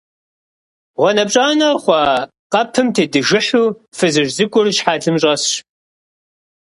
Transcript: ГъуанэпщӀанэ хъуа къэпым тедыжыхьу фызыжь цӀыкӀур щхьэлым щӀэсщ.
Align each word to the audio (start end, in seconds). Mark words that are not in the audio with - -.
ГъуанэпщӀанэ 0.97 1.69
хъуа 1.83 2.01
къэпым 2.51 2.87
тедыжыхьу 2.95 3.67
фызыжь 3.97 4.33
цӀыкӀур 4.35 4.67
щхьэлым 4.75 5.15
щӀэсщ. 5.21 5.51